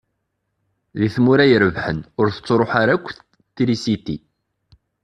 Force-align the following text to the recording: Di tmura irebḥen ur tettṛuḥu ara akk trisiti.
Di 0.99 1.07
tmura 1.15 1.45
irebḥen 1.47 1.99
ur 2.19 2.27
tettṛuḥu 2.29 2.75
ara 2.81 2.93
akk 2.95 3.07
trisiti. 3.55 4.17